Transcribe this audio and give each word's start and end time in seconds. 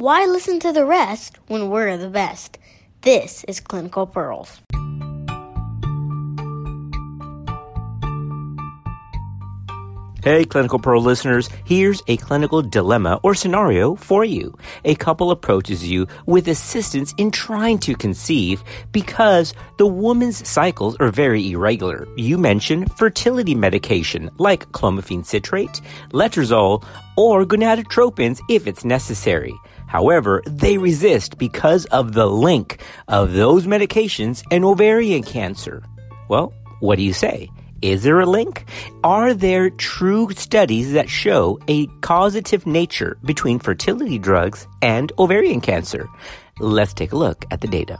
Why 0.00 0.26
listen 0.26 0.60
to 0.60 0.72
the 0.72 0.84
rest 0.84 1.40
when 1.48 1.70
we're 1.70 1.96
the 1.96 2.08
best? 2.08 2.56
This 3.00 3.42
is 3.48 3.58
Clinical 3.58 4.06
Pearls. 4.06 4.60
Hey, 10.22 10.44
Clinical 10.44 10.78
Pearl 10.78 11.02
listeners, 11.02 11.48
here's 11.64 12.00
a 12.06 12.16
clinical 12.16 12.62
dilemma 12.62 13.18
or 13.24 13.34
scenario 13.34 13.96
for 13.96 14.24
you. 14.24 14.56
A 14.84 14.94
couple 14.94 15.32
approaches 15.32 15.88
you 15.88 16.06
with 16.26 16.46
assistance 16.46 17.12
in 17.16 17.32
trying 17.32 17.78
to 17.78 17.96
conceive 17.96 18.62
because 18.92 19.52
the 19.78 19.86
woman's 19.86 20.46
cycles 20.46 20.96
are 21.00 21.10
very 21.10 21.50
irregular. 21.50 22.06
You 22.16 22.38
mention 22.38 22.86
fertility 22.86 23.56
medication 23.56 24.30
like 24.38 24.70
clomiphene 24.70 25.26
citrate, 25.26 25.80
letrozole, 26.12 26.84
or 27.16 27.44
gonadotropins 27.44 28.40
if 28.48 28.68
it's 28.68 28.84
necessary. 28.84 29.54
However, 29.88 30.42
they 30.46 30.78
resist 30.78 31.38
because 31.38 31.86
of 31.86 32.12
the 32.12 32.26
link 32.26 32.80
of 33.08 33.32
those 33.32 33.66
medications 33.66 34.44
and 34.50 34.64
ovarian 34.64 35.22
cancer. 35.22 35.82
Well, 36.28 36.52
what 36.80 36.96
do 36.96 37.02
you 37.02 37.14
say? 37.14 37.50
Is 37.80 38.02
there 38.02 38.20
a 38.20 38.26
link? 38.26 38.64
Are 39.02 39.32
there 39.32 39.70
true 39.70 40.28
studies 40.32 40.92
that 40.92 41.08
show 41.08 41.58
a 41.68 41.86
causative 42.02 42.66
nature 42.66 43.16
between 43.24 43.60
fertility 43.60 44.18
drugs 44.18 44.66
and 44.82 45.10
ovarian 45.18 45.60
cancer? 45.60 46.08
Let's 46.58 46.92
take 46.92 47.12
a 47.12 47.16
look 47.16 47.44
at 47.50 47.60
the 47.60 47.68
data. 47.68 47.98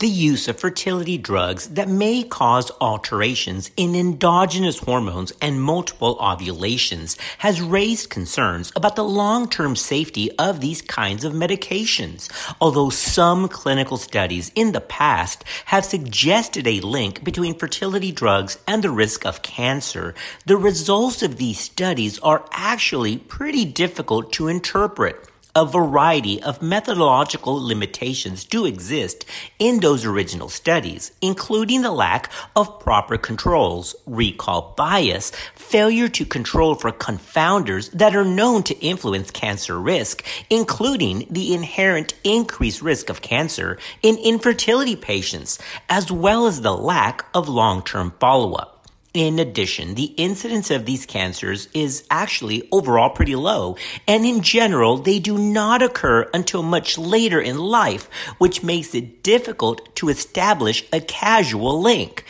The 0.00 0.08
use 0.08 0.48
of 0.48 0.58
fertility 0.58 1.16
drugs 1.16 1.68
that 1.68 1.88
may 1.88 2.24
cause 2.24 2.72
alterations 2.80 3.70
in 3.76 3.94
endogenous 3.94 4.78
hormones 4.80 5.32
and 5.40 5.62
multiple 5.62 6.18
ovulations 6.20 7.16
has 7.38 7.62
raised 7.62 8.10
concerns 8.10 8.72
about 8.74 8.96
the 8.96 9.04
long-term 9.04 9.76
safety 9.76 10.36
of 10.36 10.60
these 10.60 10.82
kinds 10.82 11.22
of 11.22 11.32
medications. 11.32 12.28
Although 12.60 12.90
some 12.90 13.48
clinical 13.48 13.96
studies 13.96 14.50
in 14.56 14.72
the 14.72 14.80
past 14.80 15.44
have 15.66 15.84
suggested 15.84 16.66
a 16.66 16.80
link 16.80 17.22
between 17.22 17.56
fertility 17.56 18.10
drugs 18.10 18.58
and 18.66 18.82
the 18.82 18.90
risk 18.90 19.24
of 19.24 19.42
cancer, 19.42 20.14
the 20.44 20.56
results 20.56 21.22
of 21.22 21.36
these 21.36 21.60
studies 21.60 22.18
are 22.18 22.44
actually 22.50 23.16
pretty 23.18 23.64
difficult 23.64 24.32
to 24.32 24.48
interpret 24.48 25.30
a 25.56 25.64
variety 25.64 26.42
of 26.42 26.60
methodological 26.60 27.54
limitations 27.54 28.44
do 28.44 28.66
exist 28.66 29.24
in 29.60 29.78
those 29.78 30.04
original 30.04 30.48
studies, 30.48 31.12
including 31.20 31.82
the 31.82 31.92
lack 31.92 32.30
of 32.56 32.80
proper 32.80 33.16
controls, 33.16 33.94
recall 34.04 34.74
bias, 34.76 35.30
failure 35.54 36.08
to 36.08 36.24
control 36.24 36.74
for 36.74 36.90
confounders 36.90 37.90
that 37.92 38.16
are 38.16 38.24
known 38.24 38.64
to 38.64 38.78
influence 38.80 39.30
cancer 39.30 39.78
risk, 39.78 40.24
including 40.50 41.24
the 41.30 41.54
inherent 41.54 42.14
increased 42.24 42.82
risk 42.82 43.08
of 43.08 43.22
cancer 43.22 43.78
in 44.02 44.16
infertility 44.18 44.96
patients, 44.96 45.60
as 45.88 46.10
well 46.10 46.46
as 46.46 46.62
the 46.62 46.76
lack 46.76 47.24
of 47.32 47.48
long-term 47.48 48.12
follow-up. 48.18 48.73
In 49.14 49.38
addition, 49.38 49.94
the 49.94 50.12
incidence 50.16 50.72
of 50.72 50.86
these 50.86 51.06
cancers 51.06 51.68
is 51.72 52.04
actually 52.10 52.68
overall 52.72 53.10
pretty 53.10 53.36
low, 53.36 53.76
and 54.08 54.26
in 54.26 54.40
general, 54.40 54.96
they 54.96 55.20
do 55.20 55.38
not 55.38 55.82
occur 55.82 56.28
until 56.34 56.64
much 56.64 56.98
later 56.98 57.40
in 57.40 57.56
life, 57.56 58.10
which 58.38 58.64
makes 58.64 58.92
it 58.92 59.22
difficult 59.22 59.94
to 59.94 60.08
establish 60.08 60.84
a 60.92 61.00
causal 61.00 61.80
link. 61.80 62.24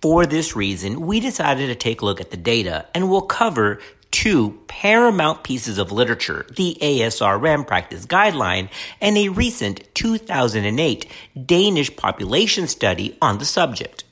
For 0.00 0.24
this 0.24 0.56
reason, 0.56 1.02
we 1.02 1.20
decided 1.20 1.66
to 1.66 1.74
take 1.74 2.00
a 2.00 2.06
look 2.06 2.22
at 2.22 2.30
the 2.30 2.38
data 2.38 2.86
and 2.94 3.10
we'll 3.10 3.20
cover 3.20 3.78
two 4.10 4.58
paramount 4.66 5.44
pieces 5.44 5.76
of 5.76 5.92
literature, 5.92 6.46
the 6.56 6.74
ASRM 6.80 7.66
practice 7.66 8.06
guideline 8.06 8.70
and 8.98 9.18
a 9.18 9.28
recent 9.28 9.94
2008 9.94 11.06
Danish 11.44 11.94
population 11.96 12.66
study 12.66 13.18
on 13.20 13.36
the 13.36 13.44
subject. 13.44 14.04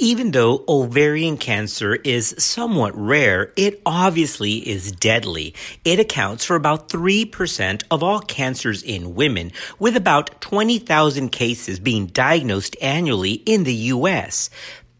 Even 0.00 0.30
though 0.30 0.62
ovarian 0.68 1.36
cancer 1.36 1.96
is 1.96 2.32
somewhat 2.38 2.96
rare, 2.96 3.52
it 3.56 3.82
obviously 3.84 4.58
is 4.58 4.92
deadly. 4.92 5.56
It 5.84 5.98
accounts 5.98 6.44
for 6.44 6.54
about 6.54 6.88
3% 6.88 7.82
of 7.90 8.04
all 8.04 8.20
cancers 8.20 8.84
in 8.84 9.16
women, 9.16 9.50
with 9.80 9.96
about 9.96 10.40
20,000 10.40 11.30
cases 11.30 11.80
being 11.80 12.06
diagnosed 12.06 12.76
annually 12.80 13.32
in 13.32 13.64
the 13.64 13.74
U.S. 13.74 14.50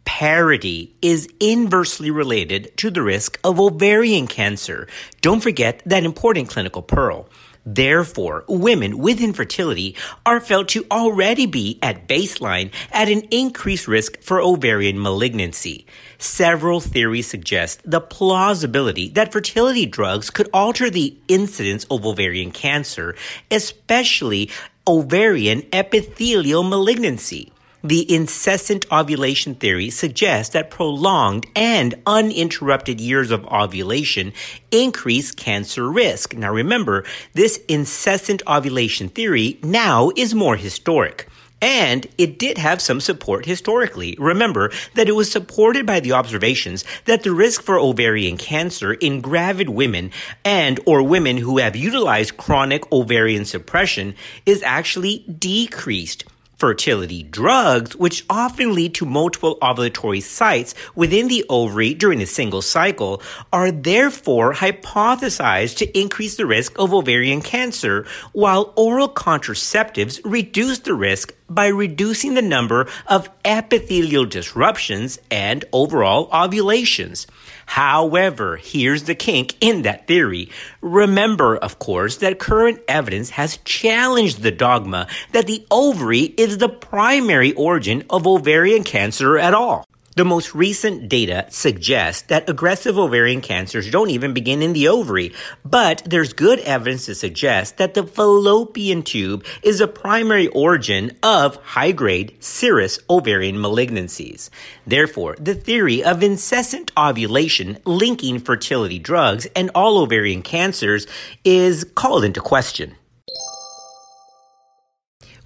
Parity 0.04 0.97
is 1.00 1.28
inversely 1.38 2.10
related 2.10 2.76
to 2.78 2.91
the 2.91 3.03
risk 3.03 3.38
of 3.44 3.60
ovarian 3.60 4.26
cancer. 4.26 4.88
Don't 5.20 5.44
forget 5.44 5.81
that 5.87 6.03
important 6.03 6.48
clinical 6.48 6.82
pearl. 6.82 7.28
Therefore, 7.66 8.44
women 8.48 8.98
with 8.98 9.20
infertility 9.20 9.96
are 10.24 10.41
felt 10.41 10.69
to 10.69 10.86
already 10.91 11.46
be 11.46 11.78
at 11.82 12.08
baseline 12.08 12.72
at 12.91 13.08
an 13.08 13.22
increased 13.30 13.86
risk 13.88 14.22
for 14.22 14.41
ovarian 14.41 15.00
malignancy. 15.00 15.86
Several 16.19 16.80
theories 16.80 17.26
suggest 17.26 17.80
the 17.84 18.00
plausibility 18.00 19.08
that 19.10 19.32
fertility 19.32 19.86
drugs 19.86 20.30
could 20.30 20.48
alter 20.52 20.91
the 20.91 21.16
incidence 21.28 21.84
of 21.91 22.06
ovarian 22.06 22.50
cancer, 22.50 23.14
especially 23.50 24.50
ovarian 24.86 25.62
epithelial 25.72 26.62
malignancy. 26.62 27.52
The 27.84 28.12
incessant 28.12 28.87
ovulation 28.91 29.55
theory 29.55 29.91
suggests 29.91 30.53
that 30.53 30.69
prolonged 30.69 31.47
and 31.55 31.94
uninterrupted 32.06 33.00
years 33.00 33.31
of 33.31 33.47
ovulation 33.47 34.33
increase 34.72 35.31
cancer 35.31 35.88
risk. 35.88 36.34
Now 36.34 36.53
remember, 36.53 37.05
this 37.34 37.61
incessant 37.69 38.43
ovulation 38.49 39.09
theory 39.09 39.61
now 39.62 40.11
is 40.17 40.34
more 40.34 40.56
historic. 40.56 41.28
And 41.62 42.06
it 42.19 42.38
did 42.38 42.59
have 42.59 42.81
some 42.81 43.00
support 43.00 43.44
historically. 43.44 44.17
Remember 44.19 44.72
that 44.94 45.09
it 45.09 45.15
was 45.15 45.31
supported 45.31 45.87
by 45.87 46.00
the 46.00 46.12
observations 46.12 46.84
that 47.05 47.22
the 47.22 47.33
risk 47.33 47.62
for 47.62 47.78
ovarian 47.78 48.37
cancer 48.37 48.93
in 48.93 49.21
gravid 49.21 49.69
women 49.69 50.11
and 50.44 50.81
or 50.84 51.03
women 51.03 51.37
who 51.37 51.59
have 51.59 51.77
utilized 51.77 52.37
chronic 52.37 52.91
ovarian 52.93 53.44
suppression 53.44 54.15
is 54.47 54.62
actually 54.65 55.19
decreased 55.19 56.25
fertility 56.58 57.22
drugs, 57.22 57.96
which 57.96 58.24
often 58.28 58.74
lead 58.74 58.94
to 58.94 59.06
multiple 59.06 59.58
ovulatory 59.62 60.22
sites 60.22 60.74
within 60.94 61.28
the 61.28 61.44
ovary 61.48 61.94
during 61.94 62.20
a 62.20 62.26
single 62.26 62.62
cycle, 62.62 63.22
are 63.52 63.70
therefore 63.70 64.54
hypothesized 64.54 65.76
to 65.76 65.98
increase 65.98 66.36
the 66.36 66.46
risk 66.46 66.78
of 66.78 66.92
ovarian 66.92 67.41
cancer, 67.41 68.06
while 68.32 68.72
oral 68.76 69.08
contraceptives 69.08 70.20
reduce 70.24 70.80
the 70.80 70.94
risk 70.94 71.32
by 71.48 71.69
reducing 71.69 72.34
the 72.34 72.42
number 72.42 72.86
of 73.06 73.30
epithelial 73.44 74.26
disruptions 74.26 75.19
and 75.30 75.64
overall 75.72 76.28
ovulations. 76.32 77.26
However, 77.69 78.56
here's 78.56 79.05
the 79.05 79.15
kink 79.15 79.55
in 79.61 79.83
that 79.83 80.06
theory. 80.06 80.49
Remember, 80.81 81.55
of 81.55 81.79
course, 81.79 82.17
that 82.17 82.39
current 82.39 82.81
evidence 82.89 83.29
has 83.31 83.59
challenged 83.59 84.41
the 84.41 84.51
dogma 84.51 85.06
that 85.33 85.47
the 85.47 85.67
ovary 85.71 86.23
is 86.23 86.56
the 86.56 86.71
primary 86.71 87.53
origin 87.53 88.05
of 88.09 88.27
ovarian 88.27 88.84
cancer 88.84 89.37
at 89.37 89.53
all. 89.53 89.84
The 90.19 90.25
most 90.25 90.53
recent 90.53 91.09
data 91.09 91.47
suggests 91.49 92.23
that 92.23 92.51
aggressive 92.51 92.99
ovarian 92.99 93.41
cancers 93.41 93.89
don't 93.89 94.11
even 94.11 94.34
begin 94.34 94.62
in 94.62 94.73
the 94.73 94.89
ovary, 94.89 95.33
but 95.65 96.03
there's 96.05 96.33
good 96.33 96.59
evidence 96.59 97.06
to 97.06 97.15
suggest 97.15 97.77
that 97.77 97.95
the 97.95 98.03
fallopian 98.03 99.05
tube 99.05 99.45
is 99.62 99.81
a 99.81 99.87
primary 99.87 100.49
origin 100.49 101.17
of 101.23 101.55
high-grade 101.62 102.37
serous 102.41 102.99
ovarian 103.09 103.59
malignancies. 103.59 104.51
Therefore, 104.84 105.37
the 105.39 105.55
theory 105.55 106.03
of 106.03 106.25
incessant 106.25 106.91
ovulation 106.99 107.79
linking 107.85 108.41
fertility 108.41 108.99
drugs 108.99 109.47
and 109.55 109.71
all 109.73 109.99
ovarian 109.99 110.43
cancers 110.43 111.06
is 111.44 111.85
called 111.94 112.25
into 112.25 112.41
question. 112.41 112.97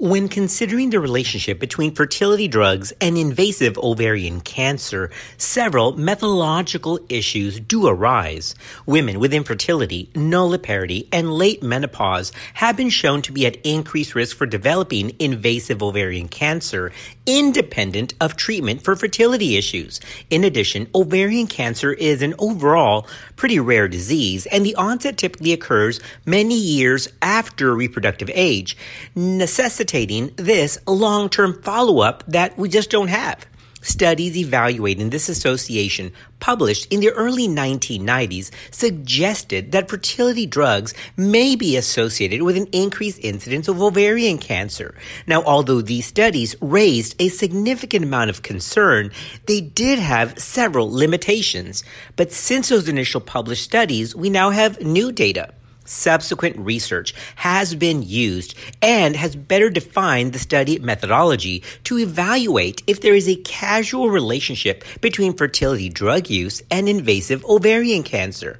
When 0.03 0.27
considering 0.27 0.91
the 0.91 0.99
relationship 0.99 1.61
between 1.61 1.95
fertility 1.95 2.49
drugs 2.49 2.93
and 3.01 3.17
invasive 3.17 3.79
ovarian 3.79 4.41
cancer, 4.41 5.13
several 5.37 5.97
methodological 5.97 6.99
issues 7.09 7.61
do 7.61 7.87
arise. 7.87 8.57
Women 8.85 9.21
with 9.21 9.33
infertility, 9.33 10.11
nulliparity, 10.17 11.07
and 11.13 11.33
late 11.33 11.63
menopause 11.63 12.33
have 12.55 12.77
been 12.77 12.91
shown 12.91 13.23
to 13.23 13.33
be 13.33 13.47
at 13.47 13.65
increased 13.65 14.17
risk 14.17 14.37
for 14.37 14.45
developing 14.45 15.15
invasive 15.21 15.85
ovarian 15.85 16.27
cancer, 16.27 16.91
independent 17.27 18.15
of 18.21 18.37
treatment 18.37 18.83
for 18.83 18.97
fertility 18.97 19.57
issues. 19.57 20.01
In 20.31 20.45
addition, 20.45 20.89
ovarian 20.95 21.47
cancer 21.47 21.93
is 21.93 22.23
an 22.23 22.35
overall 22.39 23.07
pretty 23.37 23.61
rare 23.61 23.89
disease, 23.89 24.47
and 24.47 24.65
the 24.65 24.75
onset 24.75 25.17
typically 25.17 25.53
occurs 25.53 26.01
many 26.27 26.57
years 26.57 27.09
after 27.21 27.75
reproductive 27.75 28.31
age, 28.35 28.77
necessitating 29.15 30.33
this 30.37 30.79
long 30.87 31.29
term 31.29 31.61
follow 31.63 32.01
up 32.01 32.25
that 32.27 32.57
we 32.59 32.69
just 32.69 32.91
don't 32.91 33.09
have. 33.09 33.47
Studies 33.82 34.37
evaluating 34.37 35.11
this 35.11 35.29
association 35.29 36.12
published 36.38 36.87
in 36.93 37.00
the 37.00 37.11
early 37.11 37.49
1990s 37.49 38.50
suggested 38.70 39.73
that 39.73 39.90
fertility 39.90 40.46
drugs 40.46 40.94
may 41.17 41.56
be 41.56 41.76
associated 41.76 42.43
with 42.43 42.56
an 42.56 42.69
increased 42.73 43.19
incidence 43.23 43.67
of 43.67 43.82
ovarian 43.82 44.38
cancer. 44.38 44.94
Now, 45.26 45.43
although 45.43 45.81
these 45.81 46.06
studies 46.06 46.55
raised 46.61 47.20
a 47.20 47.29
significant 47.29 48.05
amount 48.05 48.31
of 48.31 48.43
concern, 48.43 49.11
they 49.46 49.61
did 49.61 49.99
have 49.99 50.38
several 50.38 50.90
limitations. 50.90 51.82
But 52.14 52.31
since 52.32 52.69
those 52.69 52.88
initial 52.88 53.20
published 53.20 53.64
studies, 53.64 54.14
we 54.14 54.31
now 54.31 54.50
have 54.50 54.81
new 54.81 55.11
data. 55.11 55.52
Subsequent 55.93 56.56
research 56.59 57.15
has 57.37 57.75
been 57.75 58.03
used 58.03 58.55
and 58.81 59.15
has 59.15 59.37
better 59.37 59.69
defined 59.69 60.33
the 60.33 60.39
study 60.39 60.79
methodology 60.79 61.62
to 61.85 61.99
evaluate 61.99 62.83
if 62.87 63.03
there 63.03 63.15
is 63.15 63.29
a 63.29 63.37
causal 63.37 64.09
relationship 64.09 64.85
between 65.03 65.37
fertility 65.37 65.91
drug 65.91 66.31
use 66.31 66.62
and 66.71 66.89
invasive 66.89 67.44
ovarian 67.44 68.03
cancer. 68.03 68.59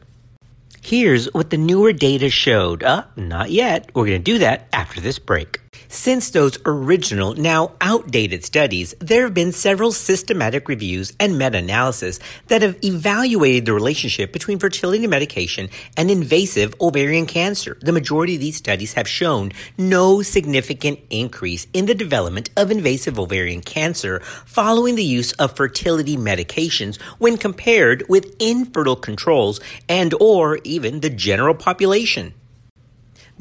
Here's 0.83 1.33
what 1.33 1.51
the 1.51 1.57
newer 1.57 1.93
data 1.93 2.29
showed. 2.29 2.83
Uh, 2.83 3.05
not 3.17 3.51
yet. 3.51 3.91
We're 3.95 4.07
going 4.07 4.23
to 4.23 4.33
do 4.33 4.39
that 4.39 4.69
after 4.73 5.01
this 5.01 5.19
break. 5.19 5.62
Since 5.89 6.31
those 6.31 6.59
original, 6.65 7.35
now 7.35 7.73
outdated 7.81 8.45
studies, 8.45 8.95
there 9.01 9.25
have 9.25 9.35
been 9.35 9.53
several 9.53 9.93
systematic 9.93 10.69
reviews 10.69 11.13
and 11.21 11.39
meta 11.39 11.59
analyses 11.59 12.21
that 12.49 12.63
have 12.63 12.83
evaluated 12.83 13.67
the 13.67 13.75
relationship 13.75 14.33
between 14.33 14.59
fertility 14.59 15.07
medication 15.07 15.69
and 15.97 16.11
invasive 16.11 16.75
ovarian 16.81 17.27
cancer. 17.27 17.77
The 17.81 17.93
majority 17.93 18.35
of 18.35 18.41
these 18.41 18.57
studies 18.57 18.95
have 18.95 19.09
shown 19.09 19.53
no 19.77 20.23
significant 20.23 21.01
increase 21.11 21.67
in 21.73 21.87
the 21.87 21.95
development 21.95 22.51
of 22.57 22.71
invasive 22.71 23.19
ovarian 23.19 23.61
cancer 23.61 24.21
following 24.47 24.95
the 24.95 25.05
use 25.05 25.33
of 25.35 25.57
fertility 25.57 26.17
medications 26.17 27.01
when 27.19 27.37
compared 27.37 28.09
with 28.09 28.35
infertile 28.41 28.97
controls 28.97 29.61
and 29.89 30.15
or 30.21 30.59
even 30.65 31.01
the 31.01 31.11
general 31.11 31.55
population. 31.55 32.35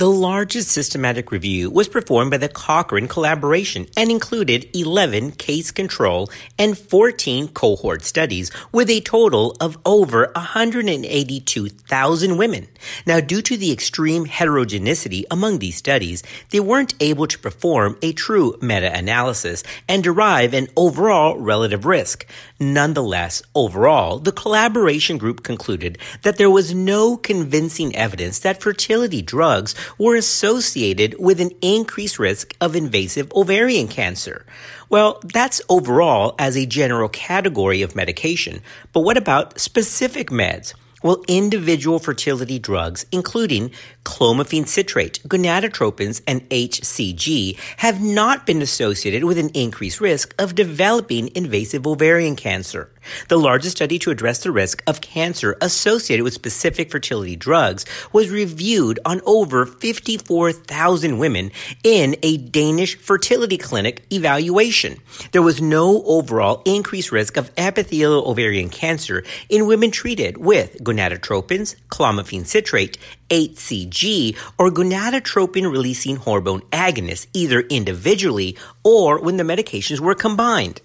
The 0.01 0.09
largest 0.09 0.69
systematic 0.69 1.31
review 1.31 1.69
was 1.69 1.87
performed 1.87 2.31
by 2.31 2.37
the 2.37 2.49
Cochrane 2.49 3.07
Collaboration 3.07 3.85
and 3.95 4.09
included 4.09 4.67
11 4.75 5.33
case 5.33 5.69
control 5.69 6.27
and 6.57 6.75
14 6.75 7.49
cohort 7.49 8.03
studies 8.03 8.49
with 8.71 8.89
a 8.89 9.01
total 9.01 9.55
of 9.61 9.77
over 9.85 10.31
182,000 10.33 12.37
women. 12.37 12.67
Now, 13.05 13.19
due 13.19 13.43
to 13.43 13.55
the 13.55 13.71
extreme 13.71 14.25
heterogeneity 14.25 15.25
among 15.29 15.59
these 15.59 15.75
studies, 15.75 16.23
they 16.49 16.59
weren't 16.59 16.95
able 16.99 17.27
to 17.27 17.37
perform 17.37 17.95
a 18.01 18.11
true 18.11 18.57
meta-analysis 18.59 19.63
and 19.87 20.03
derive 20.03 20.55
an 20.55 20.69
overall 20.75 21.37
relative 21.37 21.85
risk. 21.85 22.25
Nonetheless, 22.59 23.43
overall, 23.53 24.17
the 24.17 24.31
collaboration 24.31 25.19
group 25.19 25.43
concluded 25.43 25.99
that 26.23 26.37
there 26.37 26.49
was 26.49 26.73
no 26.73 27.17
convincing 27.17 27.95
evidence 27.95 28.39
that 28.39 28.63
fertility 28.63 29.21
drugs 29.21 29.75
were 29.97 30.15
associated 30.15 31.15
with 31.19 31.39
an 31.39 31.51
increased 31.61 32.19
risk 32.19 32.55
of 32.61 32.75
invasive 32.75 33.31
ovarian 33.33 33.87
cancer. 33.87 34.45
Well, 34.89 35.19
that's 35.23 35.61
overall 35.69 36.35
as 36.37 36.57
a 36.57 36.65
general 36.65 37.09
category 37.09 37.81
of 37.81 37.95
medication, 37.95 38.61
but 38.93 39.01
what 39.01 39.17
about 39.17 39.59
specific 39.59 40.29
meds? 40.29 40.73
Well, 41.03 41.23
individual 41.27 41.97
fertility 41.97 42.59
drugs, 42.59 43.07
including 43.11 43.71
clomiphene 44.03 44.67
citrate, 44.67 45.21
gonadotropins, 45.27 46.21
and 46.27 46.47
HCG, 46.49 47.57
have 47.77 48.01
not 48.01 48.45
been 48.45 48.61
associated 48.61 49.23
with 49.23 49.37
an 49.37 49.49
increased 49.49 50.01
risk 50.01 50.33
of 50.39 50.55
developing 50.55 51.29
invasive 51.35 51.85
ovarian 51.85 52.35
cancer. 52.35 52.91
The 53.29 53.39
largest 53.39 53.77
study 53.77 53.97
to 53.99 54.11
address 54.11 54.43
the 54.43 54.51
risk 54.51 54.83
of 54.85 55.01
cancer 55.01 55.57
associated 55.61 56.23
with 56.23 56.33
specific 56.33 56.91
fertility 56.91 57.35
drugs 57.35 57.85
was 58.13 58.29
reviewed 58.29 58.99
on 59.05 59.21
over 59.25 59.65
54,000 59.65 61.17
women 61.17 61.51
in 61.83 62.15
a 62.21 62.37
Danish 62.37 62.97
fertility 62.97 63.57
clinic 63.57 64.05
evaluation. 64.11 64.97
There 65.31 65.41
was 65.41 65.61
no 65.61 66.03
overall 66.03 66.61
increased 66.65 67.11
risk 67.11 67.37
of 67.37 67.51
epithelial 67.57 68.29
ovarian 68.29 68.69
cancer 68.69 69.23
in 69.49 69.67
women 69.67 69.91
treated 69.91 70.37
with 70.37 70.83
gonadotropins, 70.83 71.75
clomiphene 71.89 72.45
citrate, 72.45 72.97
HCG, 73.31 74.37
or 74.59 74.69
gonadotropin 74.69 75.71
releasing 75.71 76.17
hormone 76.17 76.61
agonists, 76.71 77.27
either 77.33 77.61
individually 77.61 78.57
or 78.83 79.19
when 79.19 79.37
the 79.37 79.43
medications 79.43 79.99
were 79.99 80.13
combined. 80.13 80.81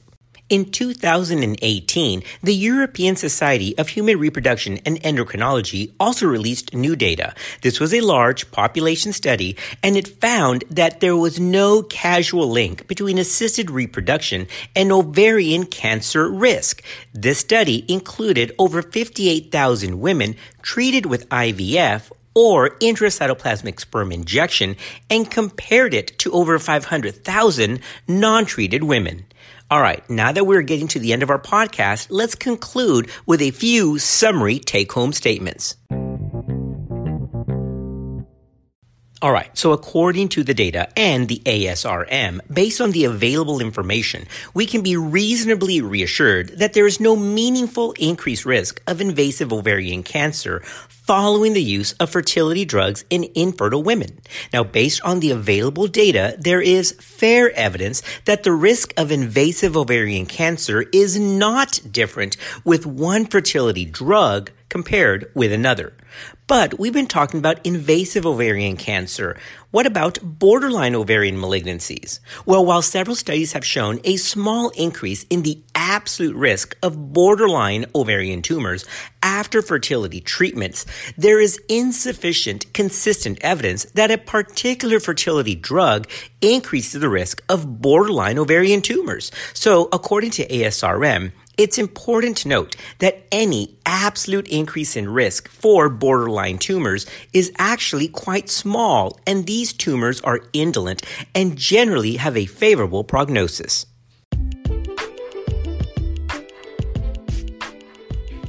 In 0.49 0.71
2018, 0.71 2.23
the 2.41 2.55
European 2.55 3.17
Society 3.17 3.77
of 3.77 3.89
Human 3.89 4.17
Reproduction 4.21 4.79
and 4.87 5.01
Endocrinology 5.03 5.91
also 5.99 6.27
released 6.27 6.73
new 6.73 6.95
data. 6.95 7.35
This 7.63 7.81
was 7.81 7.93
a 7.93 8.01
large 8.01 8.49
population 8.53 9.13
study, 9.13 9.57
and 9.83 9.97
it 9.97 10.21
found 10.21 10.63
that 10.71 11.01
there 11.01 11.17
was 11.17 11.41
no 11.41 11.83
causal 11.83 12.49
link 12.49 12.87
between 12.87 13.19
assisted 13.19 13.73
reproduction 13.73 14.47
and 14.77 14.93
ovarian 14.93 15.67
cancer 15.67 16.31
risk. 16.31 16.81
This 17.13 17.41
study 17.41 17.85
included 17.93 18.55
over 18.57 18.83
58,000 18.83 19.99
women 19.99 20.37
treated 20.63 21.07
with 21.07 21.29
IVF 21.29 22.13
or 22.37 22.71
intracytoplasmic 22.79 23.81
sperm 23.81 24.13
injection 24.13 24.77
and 25.11 25.29
compared 25.29 25.95
it 25.95 26.17
to 26.19 26.31
over 26.31 26.59
500,000 26.61 27.81
non-treated 28.07 28.85
women. 28.85 29.25
All 29.69 29.81
right, 29.81 30.09
now 30.09 30.31
that 30.31 30.45
we're 30.45 30.63
getting 30.63 30.87
to 30.89 31.01
the 31.01 31.13
end 31.13 31.25
of 31.25 31.31
our 31.31 31.41
podcast, 31.41 32.07
let's 32.11 32.37
conclude 32.37 33.11
with 33.27 33.41
a 33.43 33.51
few 33.51 33.99
summary 33.99 34.61
take 34.61 34.93
home 34.93 35.13
statements. 35.13 35.77
All 39.23 39.33
right, 39.33 39.49
so 39.57 39.73
according 39.73 40.29
to 40.31 40.45
the 40.45 40.53
data 40.53 40.91
and 40.95 41.27
the 41.27 41.41
ASRM, 41.47 42.41
based 42.53 42.83
on 42.83 42.91
the 42.91 43.07
available 43.07 43.61
information, 43.61 44.27
we 44.53 44.67
can 44.67 44.83
be 44.83 44.95
reasonably 44.95 45.81
reassured 45.81 46.59
that 46.59 46.75
there 46.75 46.87
is 46.87 47.01
no 47.01 47.17
meaningful 47.17 47.93
increased 47.93 48.45
risk 48.45 48.83
of 48.87 49.01
invasive 49.01 49.55
ovarian 49.55 50.03
cancer 50.03 50.61
following 51.07 51.55
the 51.55 51.63
use 51.63 51.95
of 51.95 52.11
fertility 52.11 52.67
drugs 52.67 53.07
in 53.09 53.31
infertile 53.35 53.83
women. 53.83 54.21
Now, 54.53 54.65
based 54.65 55.01
on 55.01 55.21
the 55.21 55.31
available 55.31 55.87
data, 55.87 56.37
there 56.39 56.61
is 56.61 56.93
fair 57.01 57.51
evidence 57.53 58.03
that 58.27 58.43
the 58.43 58.53
risk 58.53 58.93
of 58.99 59.11
invasive 59.11 59.79
ovarian 59.79 60.27
cancer 60.27 60.85
is 60.93 61.19
not 61.19 61.81
different 61.91 62.37
with 62.65 62.85
one 62.85 63.25
fertility 63.25 63.87
drug 63.87 64.51
compared 64.69 65.31
with 65.35 65.53
another. 65.53 65.93
But 66.47 66.79
we've 66.79 66.93
been 66.93 67.09
talking 67.09 67.39
about 67.39 67.65
invasive 67.67 68.25
ovarian 68.25 68.77
cancer. 68.77 69.37
What 69.73 69.87
about 69.87 70.19
borderline 70.23 70.95
ovarian 70.95 71.37
malignancies? 71.37 72.21
Well, 72.47 72.65
while 72.65 72.83
several 72.83 73.17
studies 73.17 73.53
have 73.53 73.65
shown 73.65 74.01
a 74.05 74.17
small 74.17 74.71
increase 74.71 75.25
in 75.25 75.43
the 75.43 75.61
absolute 75.75 76.37
risk 76.37 76.77
of 76.83 77.13
borderline 77.13 77.87
ovarian 77.95 78.43
tumors 78.43 78.85
after 79.23 79.61
fertility 79.61 80.21
treatments, 80.21 80.87
there 81.19 81.41
is 81.41 81.61
insufficient 81.69 82.73
consistent 82.73 83.39
evidence 83.41 83.85
that 83.95 84.13
a 84.13 84.19
particular 84.19 85.01
fertility 85.01 85.57
drug 85.57 86.09
increases 86.41 87.01
the 87.01 87.09
risk 87.09 87.43
of 87.49 87.83
borderline 87.83 88.39
ovarian 88.39 88.83
tumors. 88.83 89.33
So, 89.53 89.89
according 89.93 90.31
to 90.33 90.47
ASRM, 90.47 91.33
it's 91.57 91.79
important 91.79 92.37
to 92.39 92.49
note 92.49 92.77
that 92.99 93.27
any 93.33 93.79
absolute 93.87 94.47
increase 94.49 94.97
in 94.97 95.09
risk 95.09 95.49
for 95.49 95.89
borderline 95.89 96.59
tumors 96.59 97.07
is 97.33 97.53
actually 97.59 98.09
quite 98.09 98.51
small, 98.51 99.19
and 99.27 99.47
these 99.47 99.73
tumors 99.73 100.21
are 100.21 100.41
indolent 100.53 101.03
and 101.35 101.57
generally 101.57 102.17
have 102.17 102.37
a 102.37 102.47
favorable 102.47 103.05
prognosis. 103.05 103.87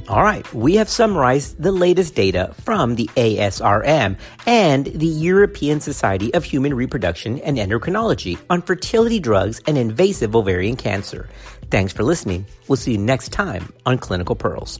All 0.08 0.22
right, 0.22 0.50
we 0.54 0.76
have 0.76 0.88
summarized 0.88 1.62
the 1.62 1.70
latest 1.70 2.14
data 2.14 2.54
from 2.64 2.94
the 2.94 3.10
ASRM 3.14 4.16
and 4.46 4.86
the 4.86 5.06
European 5.06 5.80
Society 5.80 6.32
of 6.32 6.44
Human 6.44 6.72
Reproduction 6.72 7.40
and 7.40 7.58
Endocrinology 7.58 8.38
on 8.48 8.62
fertility 8.62 9.20
drugs 9.20 9.60
and 9.66 9.76
invasive 9.76 10.34
ovarian 10.34 10.76
cancer. 10.76 11.28
Thanks 11.70 11.92
for 11.92 12.04
listening. 12.04 12.46
We'll 12.68 12.76
see 12.76 12.92
you 12.92 12.98
next 12.98 13.32
time 13.32 13.70
on 13.84 13.98
Clinical 13.98 14.34
Pearls. 14.34 14.78